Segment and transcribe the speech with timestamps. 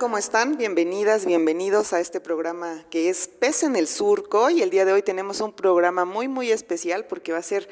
[0.00, 0.56] ¿Cómo están?
[0.56, 4.94] Bienvenidas, bienvenidos a este programa que es Pez en el Surco y el día de
[4.94, 7.68] hoy tenemos un programa muy, muy especial porque va a ser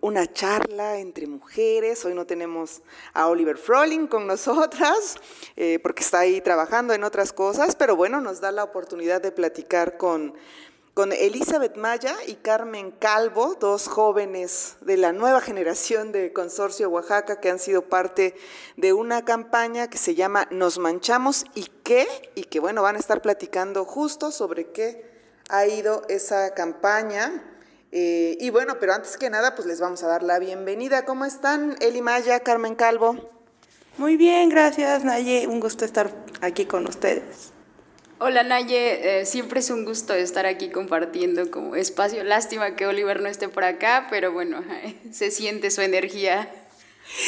[0.00, 2.04] una charla entre mujeres.
[2.04, 2.82] Hoy no tenemos
[3.12, 5.18] a Oliver Froling con nosotras
[5.54, 9.30] eh, porque está ahí trabajando en otras cosas, pero bueno, nos da la oportunidad de
[9.30, 10.34] platicar con
[10.98, 17.38] con Elizabeth Maya y Carmen Calvo, dos jóvenes de la nueva generación de Consorcio Oaxaca
[17.38, 18.34] que han sido parte
[18.76, 22.98] de una campaña que se llama Nos Manchamos y qué, y que bueno, van a
[22.98, 25.08] estar platicando justo sobre qué
[25.48, 27.44] ha ido esa campaña.
[27.92, 31.04] Eh, y bueno, pero antes que nada, pues les vamos a dar la bienvenida.
[31.04, 33.30] ¿Cómo están, Eli Maya, Carmen Calvo?
[33.98, 35.46] Muy bien, gracias, Naye.
[35.46, 37.52] Un gusto estar aquí con ustedes.
[38.20, 42.24] Hola Naye, eh, siempre es un gusto estar aquí compartiendo como espacio.
[42.24, 44.64] Lástima que Oliver no esté por acá, pero bueno,
[45.12, 46.50] se siente su energía.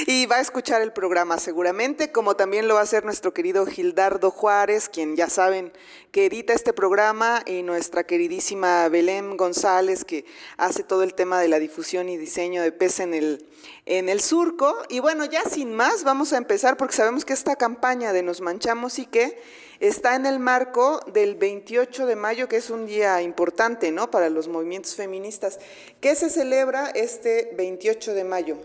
[0.06, 3.64] Y va a escuchar el programa seguramente, como también lo va a hacer nuestro querido
[3.64, 5.72] Gildardo Juárez, quien ya saben
[6.12, 10.27] que edita este programa, y nuestra queridísima Belén González, que
[10.59, 13.47] hace todo el tema de la difusión y diseño de pez en el,
[13.87, 14.77] en el surco.
[14.89, 18.42] Y bueno, ya sin más, vamos a empezar porque sabemos que esta campaña de Nos
[18.42, 19.41] Manchamos y que
[19.81, 24.11] está en el marco del 28 de mayo, que es un día importante ¿no?
[24.11, 25.59] para los movimientos feministas.
[26.00, 28.59] ¿Qué se celebra este 28 de mayo?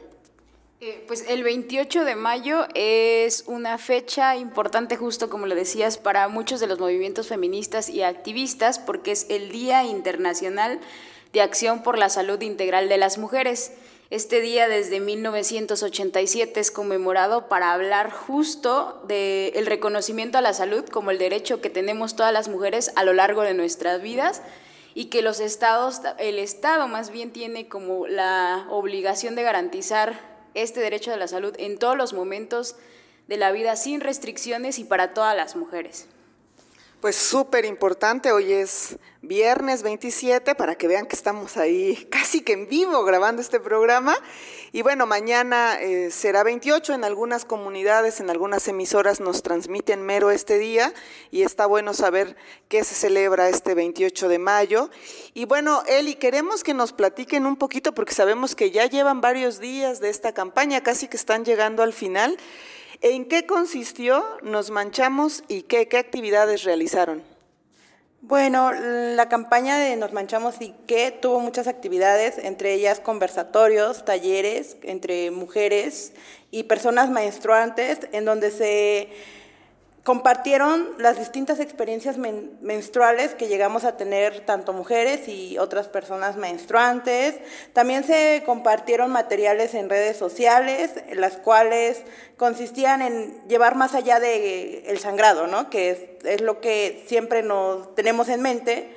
[0.81, 6.28] Eh, pues el 28 de mayo es una fecha importante, justo como lo decías, para
[6.28, 10.81] muchos de los movimientos feministas y activistas, porque es el Día Internacional
[11.31, 13.72] de Acción por la Salud Integral de las Mujeres.
[14.09, 21.09] Este día desde 1987 es conmemorado para hablar justo del reconocimiento a la salud como
[21.09, 24.41] el derecho que tenemos todas las mujeres a lo largo de nuestras vidas
[24.94, 30.79] y que los estados, el Estado más bien tiene como la obligación de garantizar este
[30.79, 32.75] derecho a la salud en todos los momentos
[33.27, 36.07] de la vida sin restricciones y para todas las mujeres.
[37.05, 42.53] Pues súper importante, hoy es viernes 27 para que vean que estamos ahí casi que
[42.53, 44.17] en vivo grabando este programa.
[44.71, 50.31] Y bueno, mañana eh, será 28, en algunas comunidades, en algunas emisoras nos transmiten mero
[50.31, 50.95] este día
[51.29, 52.35] y está bueno saber
[52.69, 54.89] qué se celebra este 28 de mayo.
[55.35, 59.59] Y bueno, Eli, queremos que nos platiquen un poquito porque sabemos que ya llevan varios
[59.59, 62.35] días de esta campaña, casi que están llegando al final.
[63.01, 67.23] ¿En qué consistió Nos Manchamos y qué, qué actividades realizaron?
[68.22, 74.78] Bueno, la campaña de Nos Manchamos y qué tuvo muchas actividades, entre ellas conversatorios, talleres
[74.81, 76.13] entre mujeres
[76.50, 79.09] y personas menstruantes, en donde se
[80.05, 87.39] compartieron las distintas experiencias menstruales que llegamos a tener tanto mujeres y otras personas menstruantes.
[87.73, 92.03] También se compartieron materiales en redes sociales, las cuales
[92.38, 95.71] consistían en llevar más allá del el sangrado, ¿no?
[95.71, 98.95] que es, es lo que siempre nos tenemos en mente,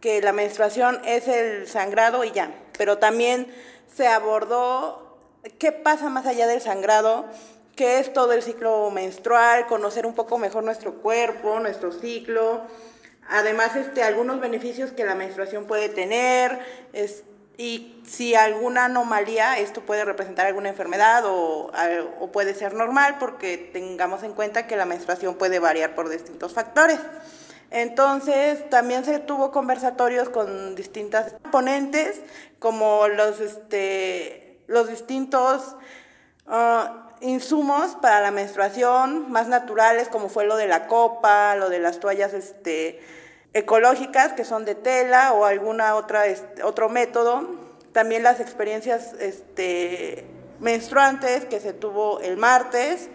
[0.00, 2.50] que la menstruación es el sangrado y ya.
[2.78, 3.46] Pero también
[3.94, 5.18] se abordó
[5.58, 7.26] qué pasa más allá del sangrado
[7.76, 12.62] qué es todo el ciclo menstrual, conocer un poco mejor nuestro cuerpo, nuestro ciclo,
[13.28, 16.58] además este, algunos beneficios que la menstruación puede tener,
[17.58, 21.70] y si alguna anomalía, esto puede representar alguna enfermedad o,
[22.32, 26.98] puede ser normal porque tengamos en cuenta que la menstruación puede variar por distintos factores.
[27.70, 32.20] Entonces, también se tuvo conversatorios con distintas ponentes,
[32.58, 35.76] como los, este, los distintos...
[36.46, 41.78] Uh, insumos para la menstruación más naturales, como fue lo de la copa, lo de
[41.78, 43.00] las toallas este,
[43.52, 47.48] ecológicas, que son de tela, o alguna otra, este, otro método.
[47.92, 50.26] También las experiencias este,
[50.60, 53.08] menstruantes que se tuvo el martes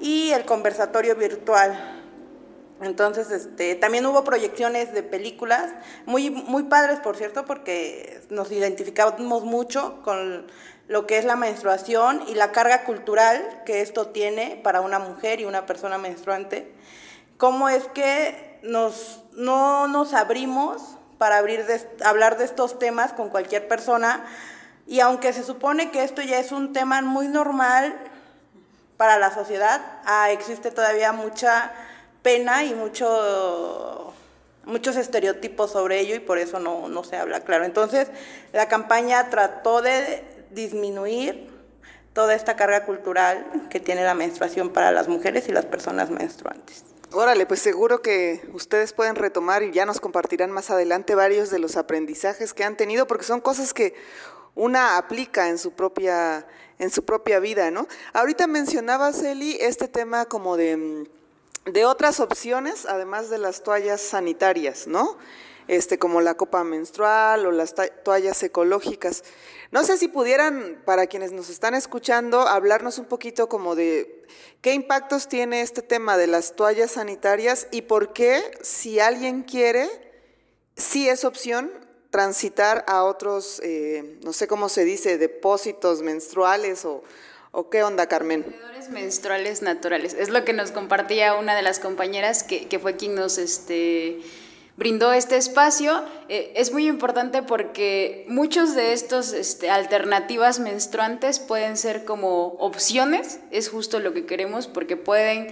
[0.00, 2.02] y el conversatorio virtual.
[2.82, 5.72] Entonces, este, también hubo proyecciones de películas,
[6.04, 10.46] muy, muy padres, por cierto, porque nos identificamos mucho con
[10.88, 15.40] lo que es la menstruación y la carga cultural que esto tiene para una mujer
[15.40, 16.72] y una persona menstruante.
[17.38, 21.64] Cómo es que nos, no nos abrimos para abrir
[22.04, 24.24] hablar de estos temas con cualquier persona
[24.86, 27.96] y aunque se supone que esto ya es un tema muy normal
[28.96, 31.72] para la sociedad, ah, existe todavía mucha
[32.22, 34.12] pena y mucho
[34.64, 37.64] muchos estereotipos sobre ello y por eso no, no se habla claro.
[37.64, 38.08] Entonces,
[38.52, 40.24] la campaña trató de
[40.56, 41.48] disminuir
[42.12, 46.82] toda esta carga cultural que tiene la menstruación para las mujeres y las personas menstruantes.
[47.12, 51.60] Órale, pues seguro que ustedes pueden retomar y ya nos compartirán más adelante varios de
[51.60, 53.94] los aprendizajes que han tenido, porque son cosas que
[54.56, 56.44] una aplica en su propia,
[56.80, 57.86] en su propia vida, ¿no?
[58.12, 61.04] Ahorita mencionabas, Eli, este tema como de mm,
[61.66, 65.18] de otras opciones, además de las toallas sanitarias, ¿no?
[65.68, 67.74] Este, como la copa menstrual o las
[68.04, 69.24] toallas ecológicas.
[69.72, 74.24] No sé si pudieran, para quienes nos están escuchando, hablarnos un poquito como de
[74.60, 79.88] qué impactos tiene este tema de las toallas sanitarias y por qué, si alguien quiere,
[80.76, 81.72] si es opción
[82.10, 87.02] transitar a otros, eh, no sé cómo se dice, depósitos menstruales o,
[87.58, 88.42] ¿O qué onda, Carmen?
[88.42, 90.12] Contenedores menstruales naturales.
[90.12, 94.20] Es lo que nos compartía una de las compañeras que, que fue quien nos este,
[94.76, 96.04] brindó este espacio.
[96.28, 103.40] Eh, es muy importante porque muchos de estos este, alternativas menstruantes pueden ser como opciones.
[103.50, 105.48] Es justo lo que queremos porque pueden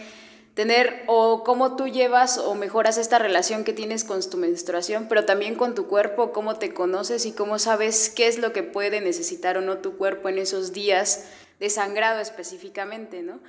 [0.54, 5.24] tener o cómo tú llevas o mejoras esta relación que tienes con tu menstruación, pero
[5.24, 9.00] también con tu cuerpo, cómo te conoces y cómo sabes qué es lo que puede
[9.00, 11.24] necesitar o no tu cuerpo en esos días
[11.58, 13.40] de sangrado específicamente, ¿no?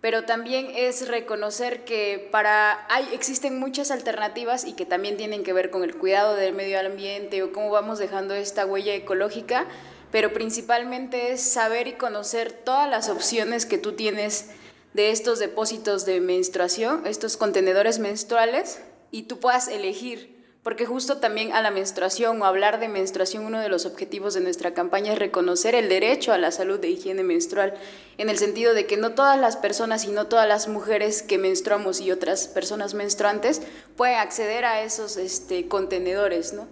[0.00, 5.52] Pero también es reconocer que para hay existen muchas alternativas y que también tienen que
[5.52, 9.66] ver con el cuidado del medio ambiente o cómo vamos dejando esta huella ecológica,
[10.10, 14.50] pero principalmente es saber y conocer todas las opciones que tú tienes
[14.94, 18.80] de estos depósitos de menstruación, estos contenedores menstruales
[19.10, 23.60] y tú puedas elegir porque justo también a la menstruación o hablar de menstruación, uno
[23.60, 27.22] de los objetivos de nuestra campaña es reconocer el derecho a la salud de higiene
[27.22, 27.74] menstrual,
[28.18, 31.38] en el sentido de que no todas las personas y no todas las mujeres que
[31.38, 33.62] menstruamos y otras personas menstruantes
[33.96, 36.68] pueden acceder a esos este, contenedores, ¿no?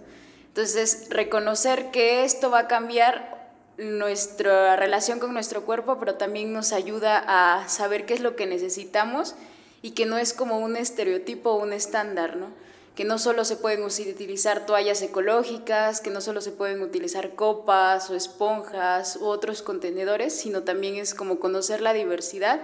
[0.49, 3.39] Entonces, reconocer que esto va a cambiar
[3.77, 8.45] nuestra relación con nuestro cuerpo, pero también nos ayuda a saber qué es lo que
[8.45, 9.35] necesitamos
[9.81, 12.47] y que no es como un estereotipo o un estándar, ¿no?
[12.99, 18.09] Que no solo se pueden utilizar toallas ecológicas, que no solo se pueden utilizar copas
[18.09, 22.59] o esponjas u otros contenedores, sino también es como conocer la diversidad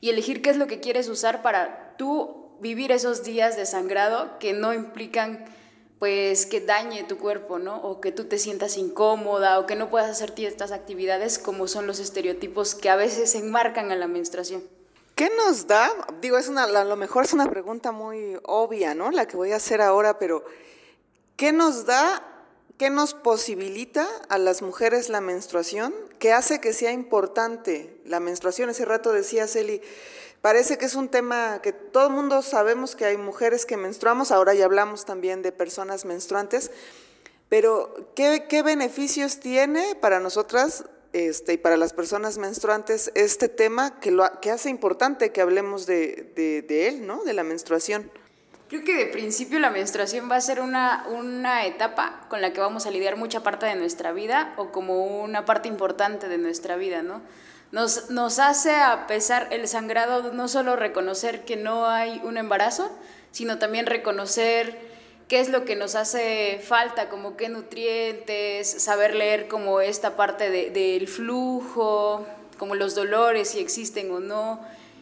[0.00, 4.38] y elegir qué es lo que quieres usar para tú vivir esos días de sangrado
[4.38, 5.46] que no implican
[5.98, 7.82] pues que dañe tu cuerpo, ¿no?
[7.82, 11.88] O que tú te sientas incómoda o que no puedas hacer estas actividades como son
[11.88, 14.62] los estereotipos que a veces enmarcan a la menstruación.
[15.14, 15.90] ¿Qué nos da?
[16.20, 19.10] Digo, es una, a lo mejor es una pregunta muy obvia, ¿no?
[19.10, 20.42] La que voy a hacer ahora, pero
[21.36, 22.22] ¿qué nos da,
[22.78, 25.92] qué nos posibilita a las mujeres la menstruación?
[26.18, 28.70] ¿Qué hace que sea importante la menstruación?
[28.70, 29.82] Ese rato decía Celi,
[30.40, 34.32] parece que es un tema que todo el mundo sabemos que hay mujeres que menstruamos,
[34.32, 36.70] ahora ya hablamos también de personas menstruantes,
[37.50, 44.00] pero ¿qué, qué beneficios tiene para nosotras este, y para las personas menstruantes este tema
[44.00, 47.22] que, lo, que hace importante que hablemos de, de, él, ¿no?
[47.24, 48.10] De la menstruación.
[48.68, 52.60] Creo que de principio la menstruación va a ser una, una etapa con la que
[52.60, 56.76] vamos a lidiar mucha parte de nuestra vida o como una parte importante de nuestra
[56.76, 57.20] vida, ¿no?
[57.70, 62.90] Nos, nos hace, a pesar el sangrado, no solo reconocer que no hay un embarazo,
[63.30, 64.91] sino también reconocer
[65.32, 70.50] qué es lo que nos hace falta, como qué nutrientes, saber leer como esta parte
[70.50, 72.26] del flujo,
[72.58, 74.60] como los dolores, si existen o no,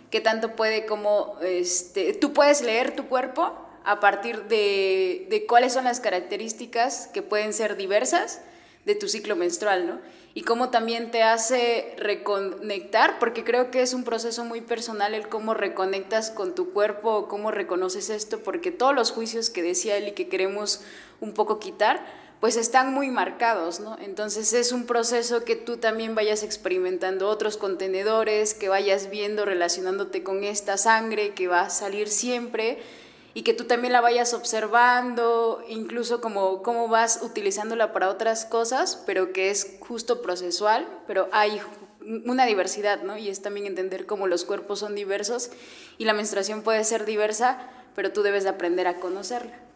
[0.09, 5.73] qué tanto puede como, este, tú puedes leer tu cuerpo a partir de, de cuáles
[5.73, 8.41] son las características que pueden ser diversas
[8.85, 9.99] de tu ciclo menstrual, ¿no?
[10.33, 15.29] Y cómo también te hace reconectar, porque creo que es un proceso muy personal el
[15.29, 20.09] cómo reconectas con tu cuerpo, cómo reconoces esto, porque todos los juicios que decía él
[20.09, 20.83] y que queremos
[21.21, 22.05] un poco quitar,
[22.39, 23.99] pues están muy marcados, ¿no?
[24.01, 30.23] Entonces es un proceso que tú también vayas experimentando otros contenedores, que vayas viendo, relacionándote
[30.23, 32.79] con esta sangre que va a salir siempre
[33.35, 39.03] y que tú también la vayas observando, incluso como cómo vas utilizándola para otras cosas,
[39.07, 41.61] pero que es justo procesual, pero hay
[42.27, 43.17] una diversidad, ¿no?
[43.17, 45.51] Y es también entender cómo los cuerpos son diversos
[45.99, 47.59] y la menstruación puede ser diversa,
[47.95, 49.70] pero tú debes de aprender a conocerla.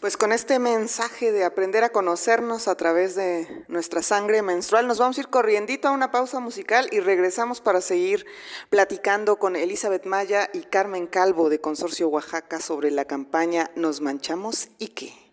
[0.00, 4.98] Pues con este mensaje de aprender a conocernos a través de nuestra sangre menstrual, nos
[4.98, 8.24] vamos a ir corriendito a una pausa musical y regresamos para seguir
[8.70, 14.70] platicando con Elizabeth Maya y Carmen Calvo de Consorcio Oaxaca sobre la campaña Nos manchamos
[14.78, 15.29] y qué.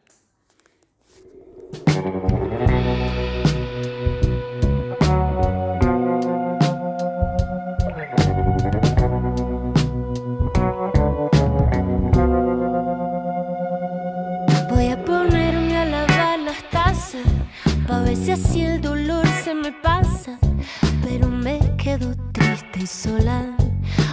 [22.87, 23.45] sola.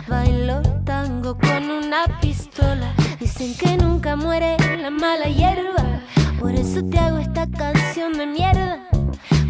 [0.09, 2.93] Bailo tango con una pistola.
[3.21, 6.01] Dicen que nunca muere la mala hierba.
[6.41, 8.81] Por eso te hago esta canción de mierda.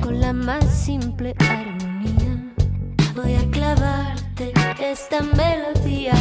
[0.02, 2.52] Con la más simple armonía.
[3.16, 6.14] Voy a clavarte esta melodía.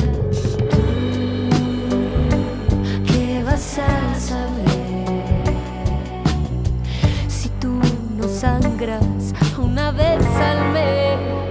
[0.72, 0.82] Tú,
[3.06, 5.54] ¿Qué vas a saber?
[7.28, 7.80] Si tú
[8.16, 11.43] no sangras una vez al mes.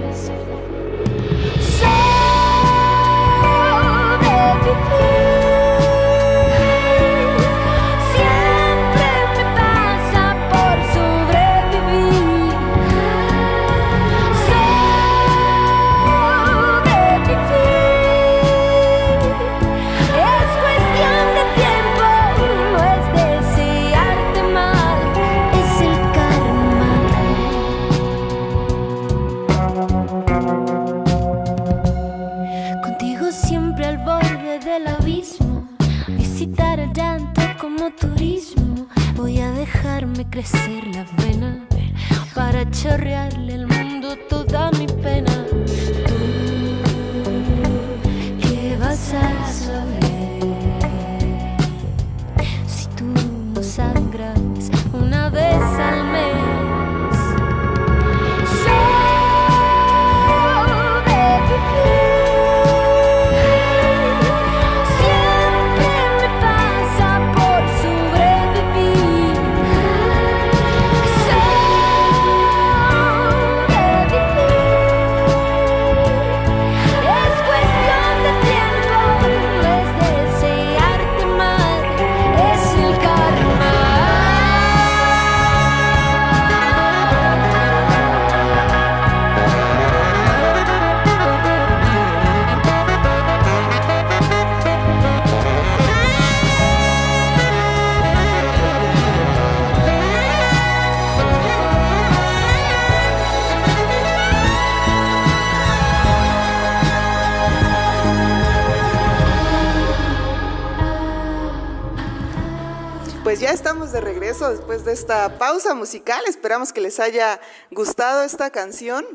[114.49, 116.23] Después de esta pausa musical.
[116.27, 117.39] Esperamos que les haya
[117.71, 119.05] gustado esta canción.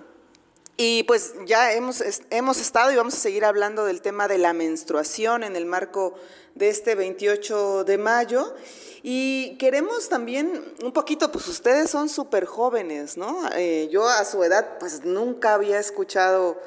[0.77, 4.53] Y pues ya hemos, hemos estado y vamos a seguir hablando del tema de la
[4.53, 6.15] menstruación en el marco
[6.55, 8.55] de este 28 de mayo.
[9.03, 13.51] Y queremos también un poquito, pues ustedes son súper jóvenes, ¿no?
[13.57, 16.61] Eh, yo a su edad pues nunca había escuchado...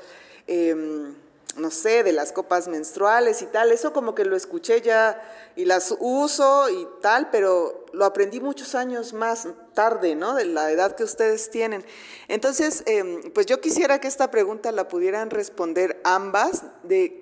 [0.47, 1.15] Em,
[1.57, 5.21] no sé, de las copas menstruales y tal, eso como que lo escuché ya
[5.55, 10.35] y las uso y tal, pero lo aprendí muchos años más tarde, ¿no?
[10.35, 11.85] De la edad que ustedes tienen.
[12.27, 17.17] Entonces, em, pues yo quisiera que esta pregunta la pudieran responder ambas, de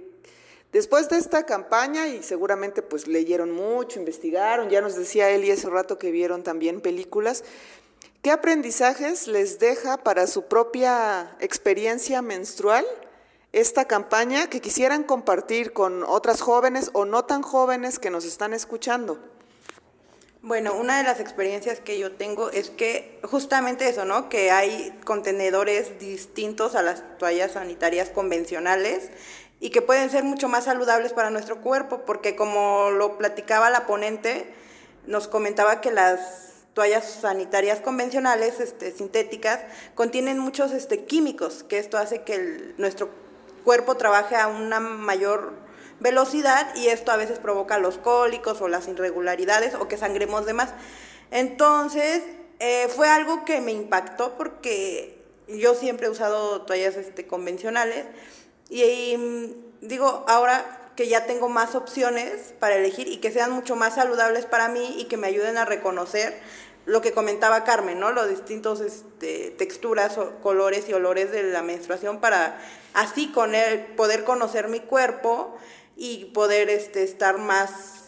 [0.71, 5.69] después de esta campaña y seguramente pues leyeron mucho, investigaron, ya nos decía Eli hace
[5.69, 7.43] rato que vieron también películas.
[8.21, 12.85] ¿Qué aprendizajes les deja para su propia experiencia menstrual?
[13.51, 18.53] Esta campaña que quisieran compartir con otras jóvenes o no tan jóvenes que nos están
[18.53, 19.19] escuchando?
[20.41, 24.29] Bueno, una de las experiencias que yo tengo es que justamente eso, ¿no?
[24.29, 29.09] Que hay contenedores distintos a las toallas sanitarias convencionales
[29.59, 33.85] y que pueden ser mucho más saludables para nuestro cuerpo, porque como lo platicaba la
[33.85, 34.53] ponente,
[35.05, 39.59] nos comentaba que las toallas sanitarias convencionales, este, sintéticas,
[39.95, 43.09] contienen muchos este, químicos, que esto hace que nuestro
[43.59, 45.53] cuerpo trabaje a una mayor
[45.99, 50.53] velocidad y esto a veces provoca los cólicos o las irregularidades o que sangremos de
[50.53, 50.73] más.
[51.31, 52.23] Entonces,
[52.59, 58.05] eh, fue algo que me impactó porque yo siempre he usado toallas este, convencionales
[58.69, 63.77] y, mm, digo, ahora que ya tengo más opciones para elegir y que sean mucho
[63.77, 66.37] más saludables para mí y que me ayuden a reconocer
[66.85, 68.11] lo que comentaba Carmen, ¿no?
[68.11, 72.59] Los distintos este, texturas, colores y olores de la menstruación para
[72.93, 73.51] así con
[73.95, 75.57] poder conocer mi cuerpo
[75.95, 77.99] y poder este, estar más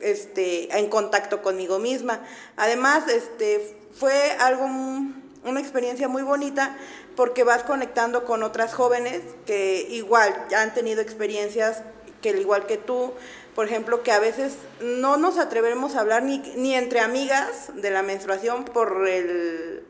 [0.00, 2.20] este, en contacto conmigo misma.
[2.56, 6.76] Además, este, fue algo, una experiencia muy bonita
[7.16, 11.82] porque vas conectando con otras jóvenes que igual han tenido experiencias
[12.22, 13.12] que al igual que tú,
[13.54, 17.90] por ejemplo, que a veces no nos atrevemos a hablar ni, ni entre amigas de
[17.90, 19.84] la menstruación por el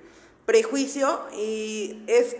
[0.46, 2.36] prejuicio y es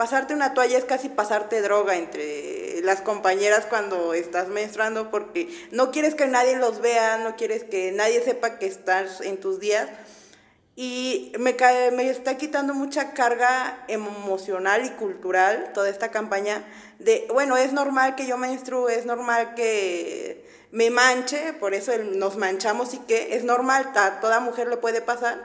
[0.00, 5.90] pasarte una toalla es casi pasarte droga entre las compañeras cuando estás menstruando porque no
[5.90, 9.90] quieres que nadie los vea, no quieres que nadie sepa que estás en tus días.
[10.74, 11.54] Y me,
[11.92, 16.64] me está quitando mucha carga emocional y cultural toda esta campaña
[16.98, 22.36] de, bueno, es normal que yo menstrue, es normal que me manche, por eso nos
[22.36, 25.44] manchamos y que es normal, toda mujer le puede pasar,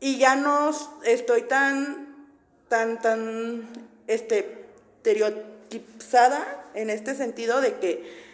[0.00, 0.70] y ya no
[1.04, 2.28] estoy tan,
[2.68, 3.68] tan, tan,
[4.06, 4.58] este,
[4.98, 8.28] estereotipizada en este sentido de que,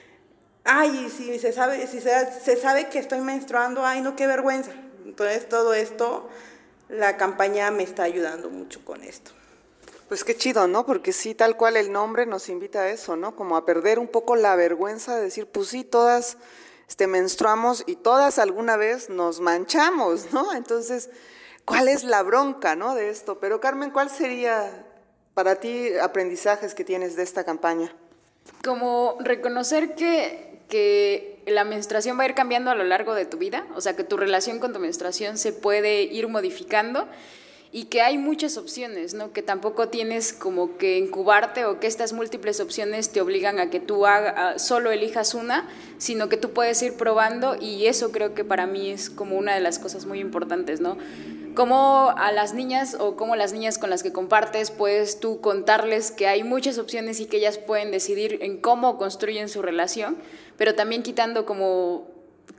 [0.64, 4.72] ay, si se sabe, si se, se sabe que estoy menstruando, ay, no, qué vergüenza.
[5.04, 6.28] Entonces todo esto,
[6.88, 9.32] la campaña me está ayudando mucho con esto.
[10.08, 10.84] Pues qué chido, ¿no?
[10.84, 13.34] Porque sí, tal cual el nombre nos invita a eso, ¿no?
[13.34, 16.36] Como a perder un poco la vergüenza de decir, pues sí, todas
[16.88, 20.52] este, menstruamos y todas alguna vez nos manchamos, ¿no?
[20.52, 21.10] Entonces,
[21.64, 22.94] ¿cuál es la bronca, ¿no?
[22.94, 23.38] De esto.
[23.38, 24.84] Pero Carmen, ¿cuál sería
[25.32, 27.94] para ti aprendizajes que tienes de esta campaña?
[28.62, 33.38] Como reconocer que, que la menstruación va a ir cambiando a lo largo de tu
[33.38, 37.08] vida, o sea, que tu relación con tu menstruación se puede ir modificando
[37.74, 39.32] y que hay muchas opciones, ¿no?
[39.32, 43.80] Que tampoco tienes como que incubarte o que estas múltiples opciones te obligan a que
[43.80, 48.44] tú haga, solo elijas una, sino que tú puedes ir probando y eso creo que
[48.44, 50.96] para mí es como una de las cosas muy importantes, ¿no?
[51.56, 56.12] Como a las niñas o como las niñas con las que compartes puedes tú contarles
[56.12, 60.16] que hay muchas opciones y que ellas pueden decidir en cómo construyen su relación,
[60.56, 62.13] pero también quitando como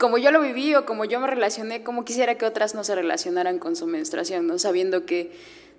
[0.05, 2.93] como yo lo viví o como yo me relacioné, como quisiera que otras no se
[2.93, 4.59] relacionaran con su menstruación, ¿no?
[4.59, 5.31] Sabiendo que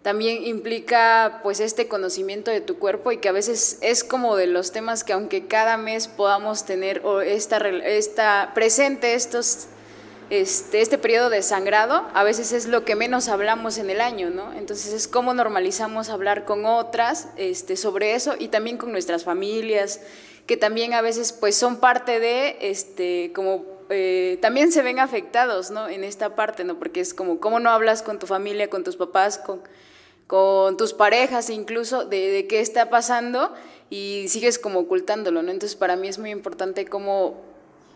[0.02, 4.48] también implica pues este conocimiento de tu cuerpo y que a veces es como de
[4.48, 9.68] los temas que aunque cada mes podamos tener o esta, esta presente estos
[10.28, 14.30] este, este periodo de sangrado, a veces es lo que menos hablamos en el año,
[14.30, 14.52] ¿no?
[14.54, 20.00] Entonces es cómo normalizamos hablar con otras este, sobre eso y también con nuestras familias,
[20.46, 25.70] que también a veces pues son parte de, este, como eh, también se ven afectados,
[25.70, 25.88] ¿no?
[25.88, 26.78] En esta parte, ¿no?
[26.78, 29.62] Porque es como, ¿cómo no hablas con tu familia, con tus papás, con,
[30.26, 33.54] con tus parejas incluso, de, qué está pasando
[33.90, 35.50] y sigues como ocultándolo, ¿no?
[35.50, 37.40] Entonces, para mí es muy importante cómo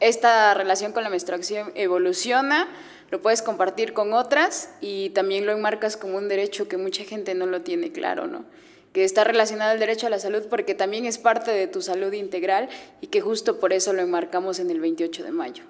[0.00, 2.68] esta relación con la menstruación evoluciona,
[3.10, 7.34] lo puedes compartir con otras y también lo enmarcas como un derecho que mucha gente
[7.34, 8.44] no lo tiene claro, ¿no?
[8.92, 12.12] que está relacionado al derecho a la salud porque también es parte de tu salud
[12.12, 12.68] integral
[13.00, 15.64] y que justo por eso lo enmarcamos en el 28 de mayo.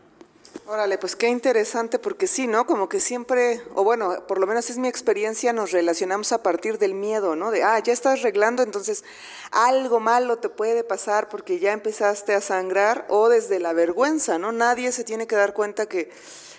[0.73, 2.65] Órale, pues qué interesante, porque sí, ¿no?
[2.65, 6.79] Como que siempre, o bueno, por lo menos es mi experiencia, nos relacionamos a partir
[6.79, 7.51] del miedo, ¿no?
[7.51, 9.03] De, ah, ya estás arreglando, entonces
[9.51, 14.53] algo malo te puede pasar porque ya empezaste a sangrar, o desde la vergüenza, ¿no?
[14.53, 16.09] Nadie se tiene que dar cuenta que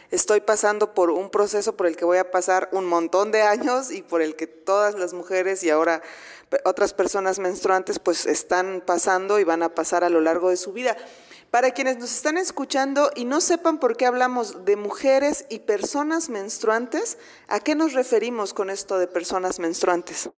[0.09, 3.91] estoy pasando por un proceso por el que voy a pasar un montón de años
[3.91, 6.01] y por el que todas las mujeres y ahora
[6.65, 10.73] otras personas menstruantes pues están pasando y van a pasar a lo largo de su
[10.73, 10.97] vida.
[11.51, 16.29] Para quienes nos están escuchando y no sepan por qué hablamos de mujeres y personas
[16.29, 17.17] menstruantes,
[17.49, 20.29] ¿a qué nos referimos con esto de personas menstruantes?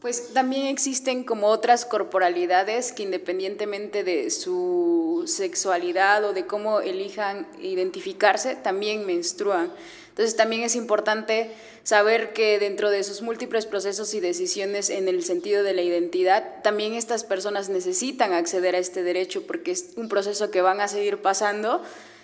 [0.00, 7.46] Pues también existen como otras corporalidades que independientemente de su sexualidad o de cómo elijan
[7.60, 9.72] identificarse, también menstruan.
[10.16, 11.50] Entonces también es importante
[11.82, 16.62] saber que dentro de sus múltiples procesos y decisiones en el sentido de la identidad,
[16.62, 20.88] también estas personas necesitan acceder a este derecho porque es un proceso que van a
[20.88, 21.82] seguir pasando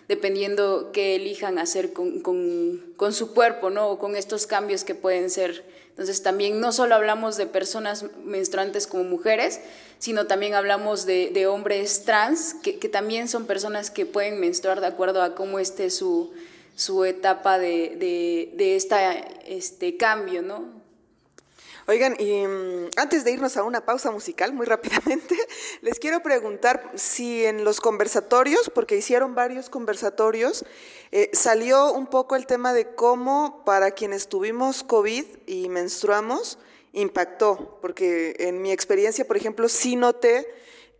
[0.08, 3.90] dependiendo qué elijan hacer con, con, su cuerpo, ¿no?
[3.90, 5.62] O con estos cambios que pueden ser.
[5.90, 9.60] Entonces también no solo hablamos de personas menstruantes como mujeres,
[9.98, 14.80] sino también hablamos de, de hombres trans, que, que, también son personas que pueden menstruar
[14.80, 16.32] de acuerdo a cómo esté su,
[16.74, 20.82] su etapa de, de, de esta, este cambio, ¿no?
[21.88, 25.36] Oigan, y mm, antes de irnos a una pausa musical, muy rápidamente,
[25.82, 30.64] les quiero preguntar si en los conversatorios, porque hicieron varios conversatorios,
[31.10, 36.58] eh, salió un poco el tema de cómo para quienes tuvimos COVID y menstruamos,
[36.92, 40.46] impactó, porque en mi experiencia, por ejemplo, sí noté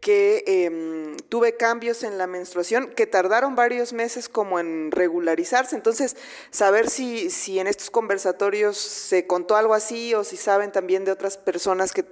[0.03, 5.77] que em, tuve cambios en la menstruación que tardaron varios meses como en regularizarse.
[5.77, 6.17] Entonces,
[6.51, 11.13] saber si, si en estos conversatorios se contó algo así o si saben también de
[11.13, 12.05] otras personas que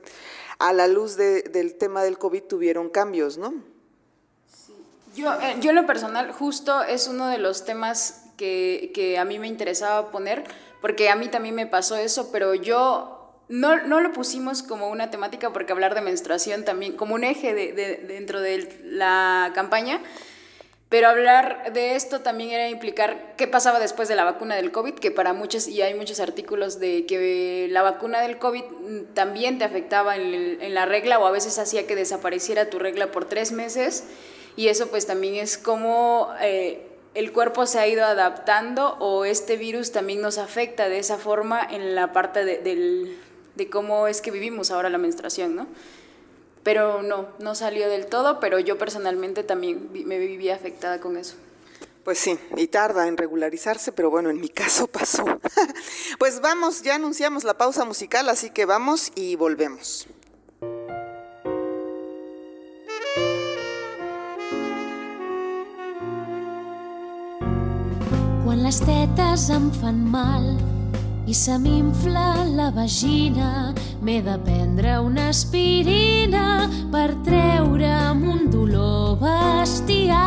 [0.61, 3.55] a la luz del tema del COVID tuvieron cambios, ¿no?
[5.17, 9.25] Yo, eh, yo en lo personal, justo es uno de los temas que, que a
[9.25, 10.45] mí me interesaba poner,
[10.81, 13.20] porque a mí también me pasó eso, pero yo
[13.51, 17.53] no, no, lo pusimos como una temática porque hablar de menstruación también, como un eje
[17.53, 17.73] de,
[18.07, 20.01] dentro de la campaña,
[20.89, 24.95] pero hablar de esto también era implicar qué pasaba después de la vacuna del COVID,
[24.95, 28.63] que para muchos, y hay muchos artículos de que la vacuna del COVID
[29.15, 33.25] también te afectaba en, la regla o a veces hacía que desapareciera tu regla por
[33.25, 34.05] tres meses,
[34.55, 36.33] y eso pues también es como...
[36.41, 41.19] Eh, el cuerpo se ha ido adaptando o este virus también nos afecta de esa
[41.19, 43.19] forma en la parte del,
[43.61, 45.67] de cómo es que vivimos ahora la menstruación, ¿no?
[46.63, 51.37] pero no, no salió del todo, pero yo personalmente también me viví afectada con eso.
[52.05, 55.25] Pues sí, y tarda en regularizarse, pero bueno, en mi caso pasó.
[56.19, 60.07] pues vamos, ya anunciamos la pausa musical, así que vamos y volvemos.
[68.45, 70.80] Quan les tetes em fan mal
[71.31, 80.19] i se m'infla la vagina, m'he de prendre una aspirina per treure'm un dolor bestial.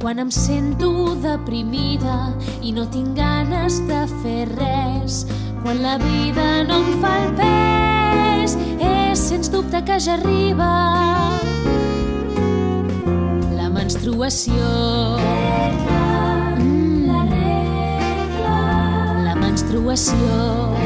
[0.00, 2.32] Quan em sento deprimida
[2.64, 5.26] i no tinc ganes de fer res,
[5.60, 10.72] quan la vida no em fa el pes, és sens dubte que ja arriba
[13.52, 14.64] la menstruació.
[15.20, 15.91] Mm.
[19.72, 20.16] La menstruació.
[20.36, 20.82] Oh.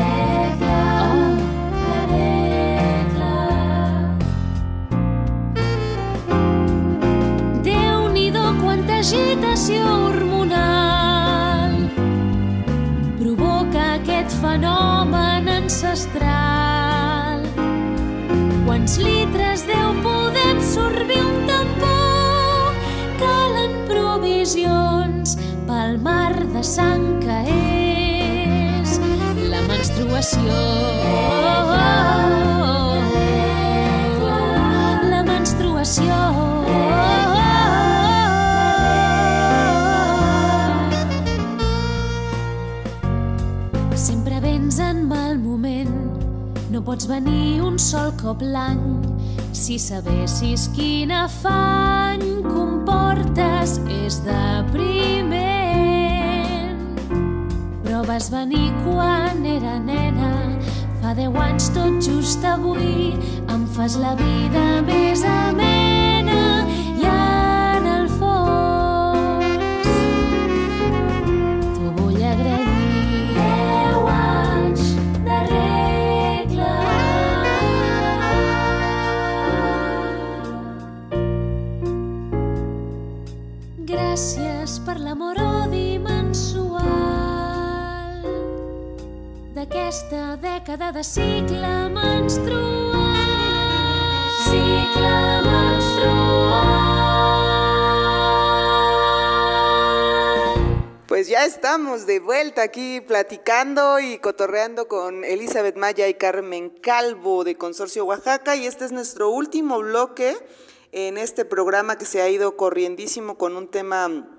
[7.67, 11.75] Déu-n'hi-do quanta agitació hormonal
[13.19, 17.43] provoca aquest fenomen ancestral.
[18.67, 21.99] Quants litres deu poder absorbir un tampó?
[23.19, 25.35] Calen provisions
[25.67, 27.86] pel mar de sang que és la
[30.17, 30.53] menstruació.
[35.11, 36.15] La menstruació.
[43.95, 45.93] Sempre vens en mal moment,
[46.71, 48.81] no pots venir un sol cop l'any.
[49.53, 55.37] Si sabessis quin afany comportes és depriment.
[55.37, 55.56] Però
[58.07, 60.31] vas venir quan era nena,
[61.03, 63.17] fa deu anys tot just avui
[63.51, 65.86] em fas la vida més amena
[91.07, 92.77] Cicle menstrual.
[101.07, 107.45] Pues ya estamos de vuelta aquí platicando y cotorreando con Elizabeth Maya y Carmen Calvo
[107.45, 110.37] de Consorcio Oaxaca y este es nuestro último bloque
[110.93, 114.36] en este programa que se ha ido corriendísimo con un tema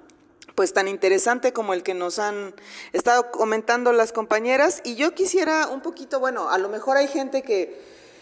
[0.57, 2.55] pues tan interesante como el que nos han
[2.91, 7.43] estado comentando las compañeras y yo quisiera un poquito, bueno, a lo mejor hay gente
[7.43, 7.79] que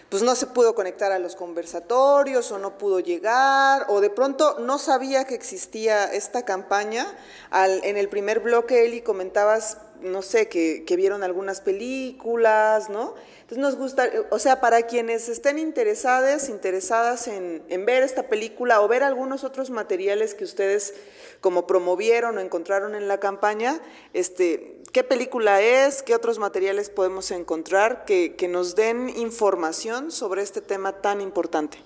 [0.10, 4.60] pues no se pudo conectar a los conversatorios o no pudo llegar o de pronto
[4.60, 7.08] no sabía que existía esta campaña.
[7.52, 13.16] Al, en el primer bloque, Eli, comentabas, no sé, que, que vieron algunas películas, ¿no?
[13.42, 18.82] Entonces nos gusta, o sea, para quienes estén interesadas, interesadas en, en, ver esta película
[18.82, 20.96] o ver algunos otros materiales que ustedes
[21.42, 23.80] como promovieron o encontraron en la campaña,
[24.14, 26.02] este, ¿qué película es?
[26.02, 31.78] ¿Qué otros materiales podemos encontrar que, que nos den información sobre este tema tan importante?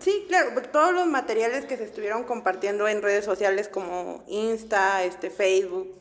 [0.00, 5.30] Sí, claro, todos los materiales que se estuvieron compartiendo en redes sociales como Insta, este,
[5.30, 5.94] Facebook,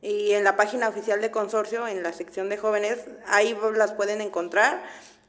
[0.00, 4.20] y en la página oficial de consorcio, en la sección de jóvenes, ahí las pueden
[4.20, 4.82] encontrar.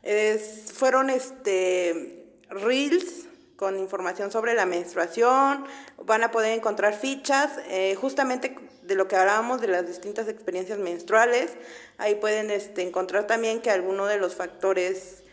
[0.04, 5.66] Es, fueron este, reels con información sobre la menstruación,
[6.06, 10.80] van a poder encontrar fichas, eh, justamente de lo que hablábamos de las distintas experiencias
[10.80, 11.52] menstruales,
[11.98, 15.24] ahí pueden este, encontrar también que alguno de los factores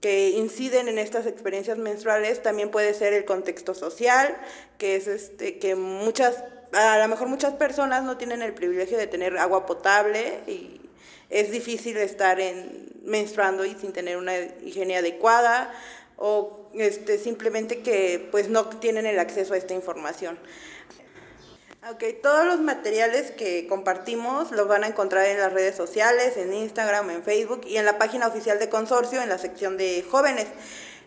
[0.00, 4.36] que inciden en estas experiencias menstruales también puede ser el contexto social,
[4.78, 6.42] que es este, que muchas
[6.76, 10.80] a lo mejor muchas personas no tienen el privilegio de tener agua potable y
[11.30, 15.72] es difícil estar en, menstruando y sin tener una higiene adecuada
[16.18, 20.38] o este, simplemente que pues no tienen el acceso a esta información.
[21.92, 26.52] Okay, todos los materiales que compartimos los van a encontrar en las redes sociales, en
[26.52, 30.48] Instagram, en Facebook y en la página oficial de consorcio en la sección de jóvenes.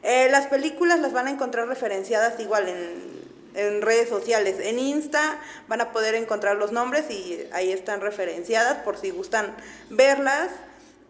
[0.04, 3.19] Eh, las películas las van a encontrar referenciadas igual en
[3.56, 4.58] en redes sociales.
[4.60, 9.56] En Insta van a poder encontrar los nombres y ahí están referenciadas por si gustan
[9.90, 10.50] verlas.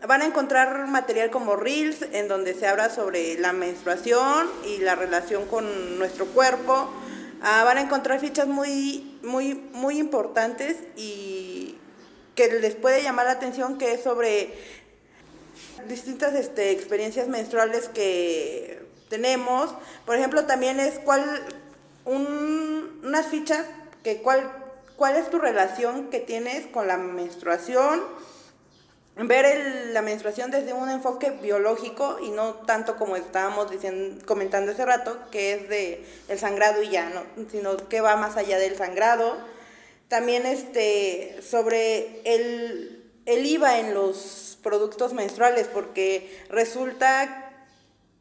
[0.07, 4.95] Van a encontrar material como Reels, en donde se habla sobre la menstruación y la
[4.95, 6.89] relación con nuestro cuerpo.
[7.41, 11.77] Ah, van a encontrar fichas muy, muy, muy importantes y
[12.35, 14.53] que les puede llamar la atención, que es sobre
[15.87, 19.73] distintas este, experiencias menstruales que tenemos.
[20.05, 21.23] Por ejemplo, también es cuál,
[22.09, 23.65] un, unas fichas
[24.03, 24.51] que cuál,
[24.95, 28.01] cuál es tu relación que tienes con la menstruación,
[29.15, 34.85] ver la menstruación desde un enfoque biológico y no tanto como estábamos diciendo, comentando hace
[34.85, 37.23] rato, que es de el sangrado y ya, ¿no?
[37.51, 39.37] sino que va más allá del sangrado.
[40.07, 47.48] También este, sobre el, el IVA en los productos menstruales, porque resulta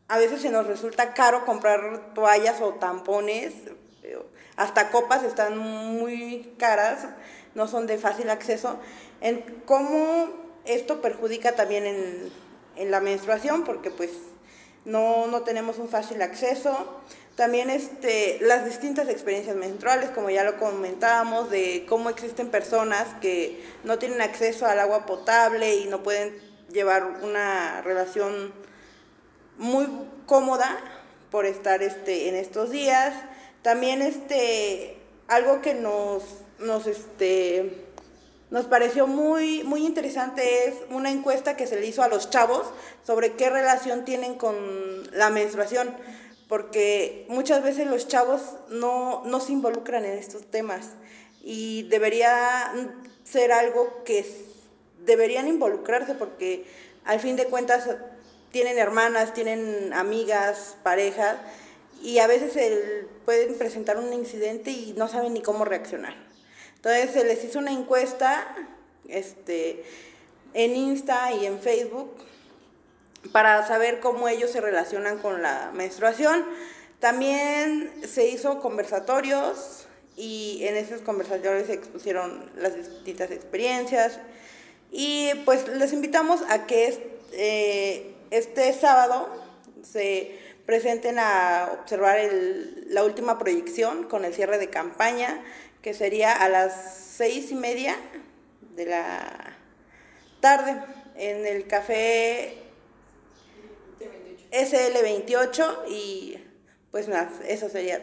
[0.09, 3.53] a veces se nos resulta caro comprar toallas o tampones,
[4.57, 7.07] hasta copas están muy caras,
[7.55, 8.79] no son de fácil acceso.
[9.21, 10.29] En cómo
[10.65, 12.33] esto perjudica también en,
[12.77, 14.11] en la menstruación, porque pues
[14.85, 17.01] no, no, tenemos un fácil acceso.
[17.37, 23.63] También este, las distintas experiencias menstruales, como ya lo comentábamos, de cómo existen personas que
[23.85, 26.37] no tienen acceso al agua potable y no pueden
[26.73, 28.53] llevar una relación
[29.59, 29.87] muy
[30.27, 30.79] cómoda
[31.31, 33.15] por estar este, en estos días.
[33.63, 36.23] También este, algo que nos,
[36.59, 37.85] nos, este,
[38.51, 42.67] nos pareció muy, muy interesante es una encuesta que se le hizo a los chavos
[43.05, 44.57] sobre qué relación tienen con
[45.13, 45.95] la menstruación,
[46.49, 48.41] porque muchas veces los chavos
[48.71, 50.93] no, no se involucran en estos temas
[51.43, 52.73] y debería
[53.25, 54.25] ser algo que
[55.05, 56.65] deberían involucrarse porque
[57.05, 57.89] al fin de cuentas
[58.51, 61.37] tienen hermanas, tienen amigas, parejas,
[62.03, 62.53] y a veces
[63.25, 66.15] pueden presentar un incidente y no saben ni cómo reaccionar.
[66.77, 68.47] Entonces se les hizo una encuesta
[69.09, 69.85] este,
[70.55, 72.15] en Insta y en Facebook
[73.33, 76.45] para saber cómo ellos se relacionan con la menstruación.
[77.01, 84.19] También se hizo conversatorios y en esos conversatorios se expusieron las distintas experiencias.
[84.91, 89.29] Y pues les invitamos a que eh, este sábado
[89.83, 92.19] se presenten a observar
[92.89, 95.43] la última proyección con el cierre de campaña,
[95.83, 97.97] que sería a las seis y media
[98.75, 99.57] de la
[100.41, 100.83] tarde
[101.17, 102.59] en el café
[104.53, 106.39] SL28 y
[106.91, 108.03] pues nada, eso sería.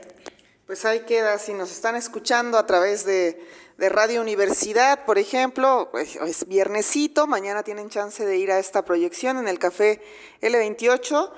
[0.65, 3.39] Pues ahí queda, si nos están escuchando a través de,
[3.77, 9.37] Radio Universidad, por ejemplo, pues, es viernesito, mañana tienen chance de ir a esta proyección
[9.37, 10.01] en el café
[10.41, 11.31] L28.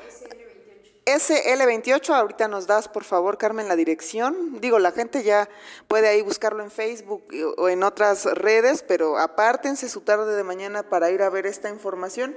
[1.07, 4.59] SL28, ahorita nos das, por favor, Carmen, la dirección.
[4.59, 5.47] Digo, la gente ya
[5.87, 7.23] puede ahí buscarlo en Facebook
[7.57, 11.69] o en otras redes, pero apártense su tarde de mañana para ir a ver esta
[11.69, 12.35] información.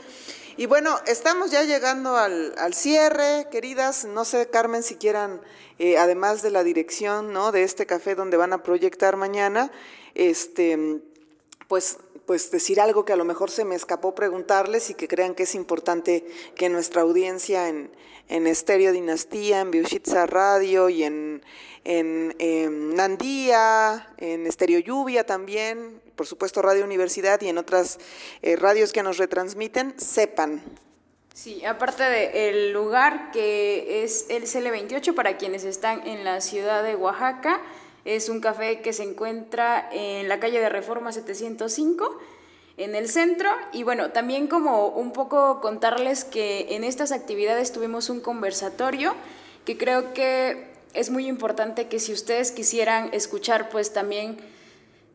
[0.56, 4.04] Y bueno, estamos ya llegando al, cierre, queridas.
[4.04, 5.40] No sé, Carmen, si quieran,
[5.80, 7.50] eh, además de la dirección ¿no?
[7.50, 9.72] de este café donde van a proyectar mañana,
[10.14, 11.00] este,
[11.66, 15.35] pues pues decir algo que a lo mejor se me escapó preguntarles y que crean
[15.35, 17.90] que es importante que nuestra audiencia en,
[18.31, 21.43] en Estéreo Dinastía, en Biushitza Radio y en,
[21.85, 27.99] en, Nandía, en Estéreo Lluvia también, por supuesto Radio Universidad y en otras
[28.43, 30.62] eh, radios que nos retransmiten, sepan.
[31.35, 36.95] Sí, aparte del lugar que es el CL28 para quienes están en la ciudad de
[36.95, 37.61] Oaxaca,
[38.05, 42.19] es un café que se encuentra en la calle de Reforma 705
[42.81, 48.09] en el centro y bueno, también como un poco contarles que en estas actividades tuvimos
[48.09, 49.14] un conversatorio
[49.66, 54.38] que creo que es muy importante que si ustedes quisieran escuchar pues también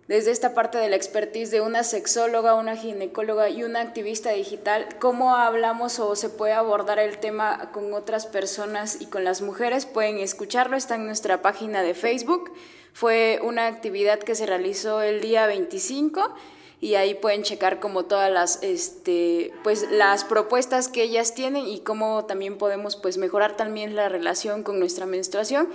[0.08, 4.88] desde esta parte de la expertise de una sexóloga, una ginecóloga y una activista digital,
[5.00, 9.88] cómo hablamos o se puede abordar el tema con otras personas y con las mujeres,
[9.88, 12.54] pueden escucharlo, está en nuestra página de Facebook.
[12.94, 16.36] Fue una actividad que se realizó el día 25
[16.82, 21.80] y ahí pueden checar como todas las este pues las propuestas que ellas tienen y
[21.80, 25.70] cómo también podemos pues mejorar también la relación con nuestra menstruación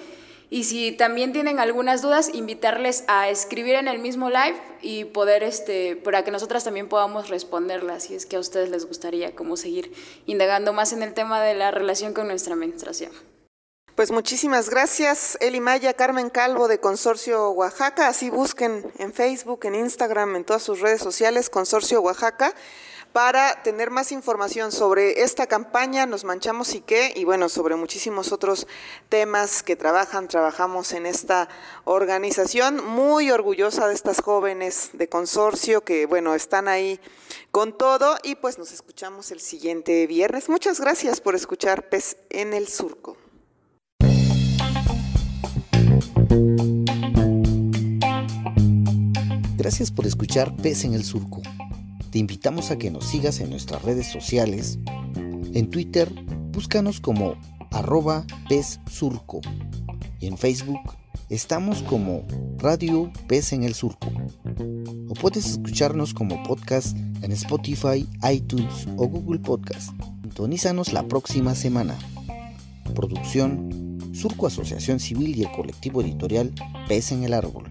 [0.53, 5.45] y si también tienen algunas dudas, invitarles a escribir en el mismo live y poder,
[5.45, 9.57] este, para que nosotras también podamos responderlas, si es que a ustedes les gustaría como
[9.57, 9.93] seguir
[10.27, 13.13] indagando más en el tema de la relación con nuestra menstruación.
[14.01, 18.09] Pues muchísimas gracias, Eli Maya, Carmen Calvo de Consorcio Oaxaca.
[18.09, 22.55] Así busquen en Facebook, en Instagram, en todas sus redes sociales, Consorcio Oaxaca
[23.13, 28.33] para tener más información sobre esta campaña, Nos Manchamos y qué, y bueno, sobre muchísimos
[28.33, 28.67] otros
[29.11, 31.51] temas que trabajan, trabajamos en esta
[31.85, 37.01] organización, muy orgullosa de estas jóvenes de consorcio que, bueno, están ahí
[37.51, 40.49] con todo y pues nos escuchamos el siguiente viernes.
[40.49, 43.20] Muchas gracias por escuchar Pez en el Surco.
[49.61, 51.43] Gracias por escuchar Pez en el Surco
[52.11, 54.79] te invitamos a que nos sigas en nuestras redes sociales.
[55.55, 56.11] En Twitter,
[56.51, 57.37] búscanos como
[57.71, 59.41] arroba pez surco
[60.19, 60.81] y en Facebook
[61.29, 62.27] estamos como
[62.59, 64.09] Radio Pez en el Surco.
[65.09, 69.91] O puedes escucharnos como podcast en Spotify, iTunes o Google Podcast.
[70.23, 71.97] Sintonízanos la próxima semana.
[72.95, 76.53] Producción Surco Asociación Civil y el colectivo editorial
[76.89, 77.71] Pez en el Árbol.